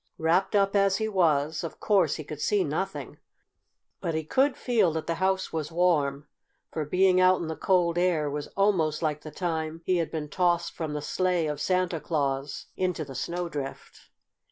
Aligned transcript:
Wrapped 0.17 0.55
up 0.55 0.75
as 0.75 0.97
he 0.97 1.07
was, 1.07 1.63
of 1.63 1.79
course 1.79 2.15
he 2.15 2.23
could 2.23 2.41
see 2.41 2.63
nothing. 2.63 3.19
But 3.99 4.15
he 4.15 4.23
could 4.23 4.57
feel 4.57 4.91
that 4.93 5.05
the 5.05 5.13
house 5.21 5.53
was 5.53 5.71
warm, 5.71 6.25
for 6.71 6.85
being 6.85 7.21
out 7.21 7.39
in 7.39 7.45
the 7.47 7.55
cold 7.55 7.99
air 7.99 8.27
was 8.27 8.47
almost 8.57 9.03
like 9.03 9.21
the 9.21 9.29
time 9.29 9.83
he 9.85 9.97
had 9.97 10.09
been 10.09 10.27
tossed 10.27 10.73
from 10.73 10.93
the 10.93 11.03
sleigh 11.03 11.45
of 11.45 11.61
Santa 11.61 11.99
Claus 11.99 12.65
into 12.75 13.05
the 13.05 13.13
snowdrift. 13.13 14.09